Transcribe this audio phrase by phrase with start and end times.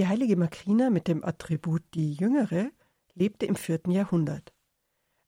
[0.00, 2.70] Die heilige Makrina mit dem Attribut die Jüngere
[3.12, 4.54] lebte im vierten Jahrhundert.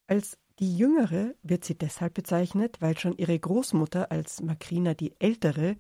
[0.07, 5.77] Als die Jüngere wird sie deshalb bezeichnet, weil schon ihre Großmutter als Makrina die Ältere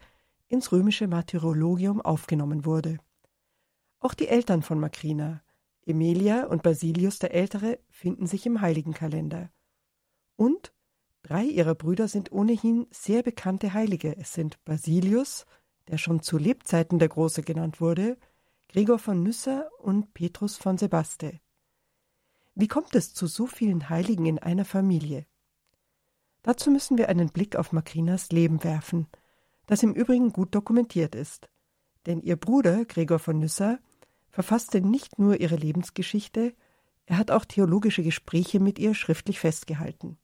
[0.47, 2.99] ins römische Martyrologium aufgenommen wurde.
[3.99, 5.43] Auch die Eltern von Makrina,
[5.87, 9.51] Emilia und Basilius der Ältere, finden sich im Heiligenkalender.
[10.37, 10.75] Und
[11.23, 14.15] drei ihrer Brüder sind ohnehin sehr bekannte Heilige.
[14.19, 15.47] Es sind Basilius,
[15.89, 18.19] der schon zu Lebzeiten der Große genannt wurde,
[18.73, 21.41] Gregor von Nyssa und Petrus von Sebaste.
[22.55, 25.27] Wie kommt es zu so vielen Heiligen in einer Familie?
[26.43, 29.09] Dazu müssen wir einen Blick auf Makrinas Leben werfen,
[29.67, 31.51] das im Übrigen gut dokumentiert ist.
[32.07, 33.79] Denn ihr Bruder Gregor von Nyssa
[34.31, 36.55] verfasste nicht nur ihre Lebensgeschichte,
[37.05, 40.17] er hat auch theologische Gespräche mit ihr schriftlich festgehalten.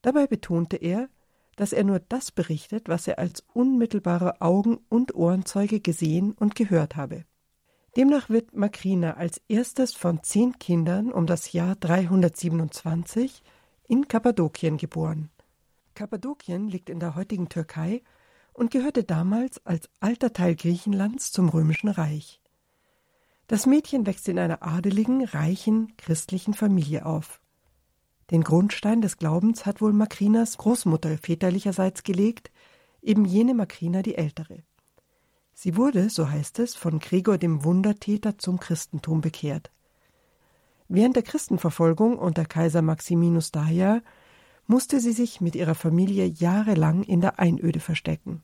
[0.00, 1.10] Dabei betonte er,
[1.56, 6.96] dass er nur das berichtet, was er als unmittelbarer Augen- und Ohrenzeuge gesehen und gehört
[6.96, 7.26] habe.
[7.96, 13.40] Demnach wird Makrina als erstes von zehn Kindern um das Jahr 327
[13.86, 15.30] in Kappadokien geboren.
[15.94, 18.02] Kappadokien liegt in der heutigen Türkei
[18.52, 22.40] und gehörte damals als alter Teil Griechenlands zum römischen Reich.
[23.46, 27.40] Das Mädchen wächst in einer adeligen, reichen, christlichen Familie auf.
[28.32, 32.50] Den Grundstein des Glaubens hat wohl Makrinas Großmutter väterlicherseits gelegt,
[33.02, 34.64] eben jene Makrina die Ältere.
[35.54, 39.70] Sie wurde, so heißt es, von Gregor dem Wundertäter zum Christentum bekehrt.
[40.88, 44.02] Während der Christenverfolgung unter Kaiser Maximinus daher
[44.66, 48.42] musste sie sich mit ihrer Familie jahrelang in der Einöde verstecken.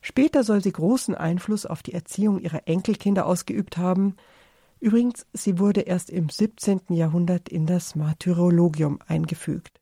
[0.00, 4.16] Später soll sie großen Einfluss auf die Erziehung ihrer Enkelkinder ausgeübt haben.
[4.78, 6.82] Übrigens, sie wurde erst im 17.
[6.90, 9.80] Jahrhundert in das Martyrologium eingefügt.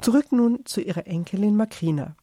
[0.00, 2.16] Zurück nun zu ihrer Enkelin Makrina.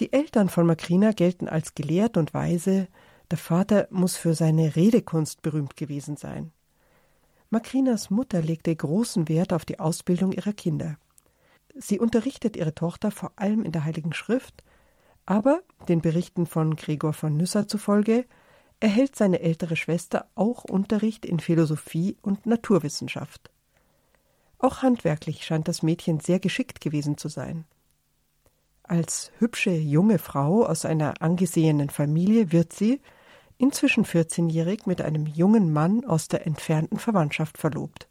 [0.00, 2.88] Die Eltern von Makrina gelten als gelehrt und weise,
[3.30, 6.52] der Vater muss für seine Redekunst berühmt gewesen sein.
[7.50, 10.98] Makrinas Mutter legte großen Wert auf die Ausbildung ihrer Kinder.
[11.74, 14.62] Sie unterrichtet ihre Tochter vor allem in der Heiligen Schrift,
[15.24, 18.26] aber, den Berichten von Gregor von Nyssa zufolge,
[18.80, 23.50] erhält seine ältere Schwester auch Unterricht in Philosophie und Naturwissenschaft.
[24.58, 27.64] Auch handwerklich scheint das Mädchen sehr geschickt gewesen zu sein.
[28.88, 33.00] Als hübsche junge Frau aus einer angesehenen Familie wird sie,
[33.58, 38.08] inzwischen 14-jährig, mit einem jungen Mann aus der entfernten Verwandtschaft verlobt.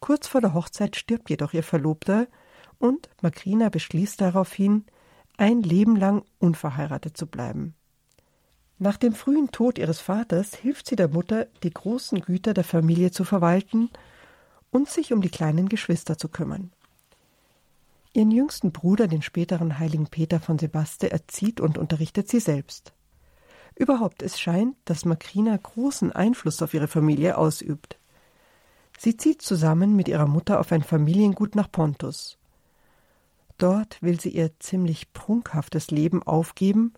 [0.00, 2.28] Kurz vor der Hochzeit stirbt jedoch ihr Verlobter
[2.78, 4.86] und Makrina beschließt daraufhin,
[5.36, 7.74] ein Leben lang unverheiratet zu bleiben.
[8.78, 13.10] Nach dem frühen Tod ihres Vaters hilft sie der Mutter, die großen Güter der Familie
[13.10, 13.90] zu verwalten
[14.70, 16.72] und sich um die kleinen Geschwister zu kümmern.
[18.14, 22.92] Ihren jüngsten Bruder, den späteren heiligen Peter von Sebaste, erzieht und unterrichtet sie selbst.
[23.74, 27.98] Überhaupt, es scheint, dass Makrina großen Einfluss auf ihre Familie ausübt.
[28.98, 32.38] Sie zieht zusammen mit ihrer Mutter auf ein Familiengut nach Pontus.
[33.56, 36.92] Dort will sie ihr ziemlich prunkhaftes Leben aufgeben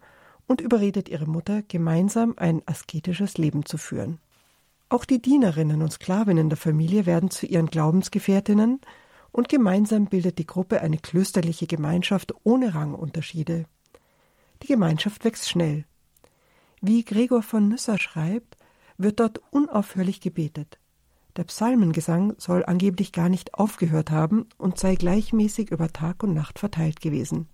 [0.46, 4.18] und überredet ihre Mutter, gemeinsam ein asketisches Leben zu führen.
[4.88, 8.80] Auch die Dienerinnen und Sklavinnen der Familie werden zu ihren Glaubensgefährtinnen
[9.34, 13.64] und gemeinsam bildet die Gruppe eine klösterliche Gemeinschaft ohne Rangunterschiede.
[14.62, 15.86] Die Gemeinschaft wächst schnell.
[16.80, 18.56] Wie Gregor von Nyssa schreibt,
[18.96, 20.78] wird dort unaufhörlich gebetet.
[21.34, 26.60] Der Psalmengesang soll angeblich gar nicht aufgehört haben und sei gleichmäßig über Tag und Nacht
[26.60, 27.48] verteilt gewesen.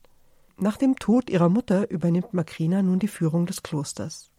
[0.59, 4.30] Nach dem Tod ihrer Mutter übernimmt Makrina nun die Führung des Klosters.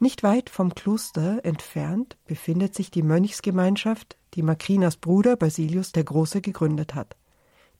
[0.00, 6.40] Nicht weit vom Kloster entfernt befindet sich die Mönchsgemeinschaft, die Makrinas Bruder Basilius der Große
[6.40, 7.16] gegründet hat.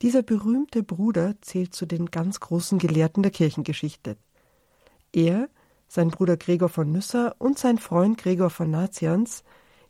[0.02, 4.16] Dieser berühmte Bruder zählt zu den ganz großen Gelehrten der Kirchengeschichte.
[5.12, 5.48] Er,
[5.86, 9.44] sein Bruder Gregor von Nyssa und sein Freund Gregor von Nazianz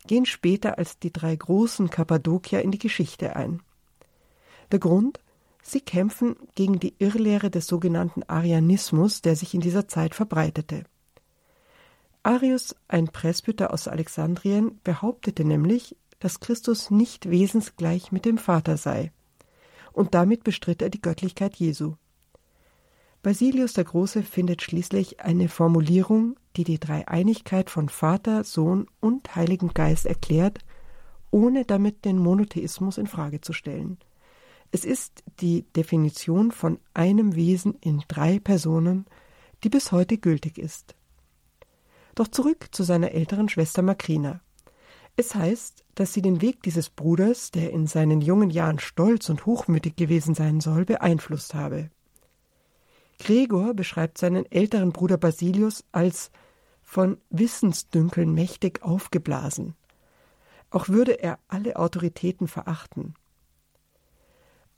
[0.07, 3.61] gehen später als die drei großen Kappadokier in die Geschichte ein.
[4.71, 5.19] Der Grund?
[5.61, 10.85] Sie kämpfen gegen die Irrlehre des sogenannten Arianismus, der sich in dieser Zeit verbreitete.
[12.29, 19.11] Arius, ein Presbyter aus Alexandrien, behauptete nämlich, dass Christus nicht wesensgleich mit dem Vater sei.
[19.93, 21.95] Und damit bestritt er die Göttlichkeit Jesu.
[23.23, 29.73] Basilius der Große findet schließlich eine Formulierung, die die Dreieinigkeit von Vater, Sohn und Heiligen
[29.73, 30.59] Geist erklärt,
[31.31, 33.97] ohne damit den Monotheismus in Frage zu stellen.
[34.71, 39.07] Es ist die Definition von einem Wesen in drei Personen,
[39.63, 40.93] die bis heute gültig ist.
[42.19, 44.41] Doch zurück zu seiner älteren Schwester Makrina.
[45.15, 49.45] Es heißt, dass sie den Weg dieses Bruders, der in seinen jungen Jahren stolz und
[49.45, 51.89] hochmütig gewesen sein soll, beeinflusst habe.
[53.19, 56.29] Gregor beschreibt seinen älteren Bruder Basilius als
[56.81, 59.75] von Wissensdünkeln mächtig aufgeblasen.
[60.71, 63.13] Auch würde er alle Autoritäten verachten.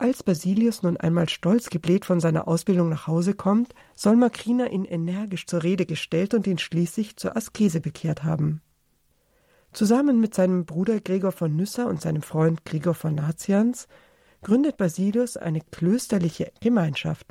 [0.02, 4.84] Als Basilius nun einmal stolz gebläht von seiner Ausbildung nach Hause kommt, soll Makrina ihn
[4.84, 8.64] energisch zur Rede gestellt und ihn schließlich zur Askese bekehrt haben.
[9.74, 13.88] Zusammen mit seinem Bruder Gregor von Nyssa und seinem Freund Gregor von Nazians
[14.42, 17.28] gründet Basilius eine klösterliche Gemeinschaft.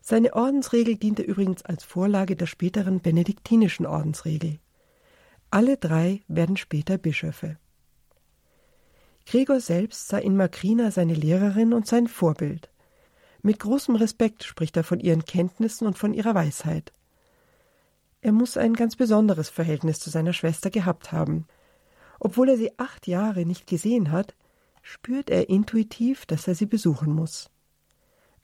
[0.00, 4.58] Seine Ordensregel diente übrigens als Vorlage der späteren benediktinischen Ordensregel.
[5.52, 7.56] Alle drei werden später Bischöfe.
[9.26, 12.70] Gregor selbst sah in Makrina seine Lehrerin und sein Vorbild.
[13.42, 16.92] Mit großem Respekt spricht er von ihren Kenntnissen und von ihrer Weisheit.
[18.20, 21.46] Er muss ein ganz besonderes Verhältnis zu seiner Schwester gehabt haben.
[22.20, 24.34] Obwohl er sie acht Jahre nicht gesehen hat,
[24.82, 27.50] spürt er intuitiv, dass er sie besuchen muss.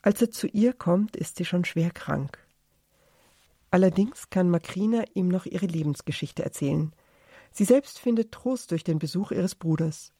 [0.02, 2.38] Als er zu ihr kommt, ist sie schon schwer krank.
[3.70, 6.92] Allerdings kann Makrina ihm noch ihre Lebensgeschichte erzählen.
[7.52, 10.12] Sie selbst findet Trost durch den Besuch ihres Bruders.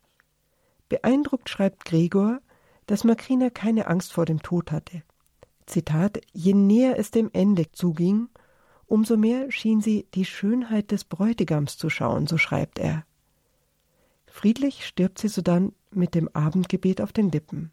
[0.90, 2.40] Beeindruckt schreibt Gregor,
[2.87, 5.02] dass Makrina keine Angst vor dem Tod hatte.
[5.64, 8.28] Zitat: Je näher es dem Ende zuging,
[8.87, 13.04] umso mehr schien sie die Schönheit des Bräutigams zu schauen, so schreibt er.
[14.26, 17.70] Friedlich stirbt sie sodann mit dem Abendgebet auf den Lippen.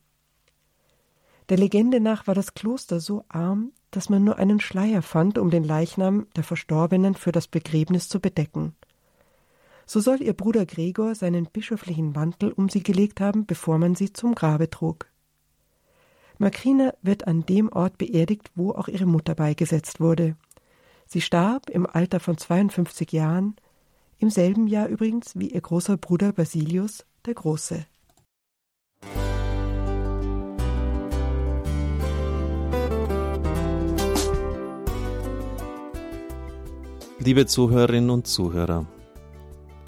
[1.49, 5.49] Der Legende nach war das Kloster so arm, dass man nur einen Schleier fand, um
[5.49, 8.75] den Leichnam der Verstorbenen für das Begräbnis zu bedecken.
[9.89, 14.11] So soll ihr Bruder Gregor seinen bischöflichen Mantel um sie gelegt haben, bevor man sie
[14.11, 15.07] zum Grabe trug.
[16.39, 20.35] Makrina wird an dem Ort beerdigt, wo auch ihre Mutter beigesetzt wurde.
[21.07, 23.55] Sie starb im Alter von 52 Jahren,
[24.19, 27.85] im selben Jahr übrigens wie ihr großer Bruder Basilius der Große.
[37.19, 38.85] Liebe Zuhörerinnen und Zuhörer,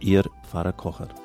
[0.00, 1.23] Ihr Pfarrer Kocher.